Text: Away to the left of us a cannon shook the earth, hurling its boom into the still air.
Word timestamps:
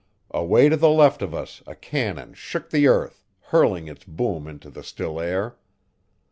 Away 0.31 0.67
to 0.67 0.75
the 0.75 0.89
left 0.89 1.21
of 1.21 1.35
us 1.35 1.61
a 1.67 1.75
cannon 1.75 2.33
shook 2.33 2.71
the 2.71 2.87
earth, 2.87 3.23
hurling 3.39 3.87
its 3.87 4.03
boom 4.03 4.47
into 4.47 4.71
the 4.71 4.81
still 4.81 5.19
air. 5.19 5.57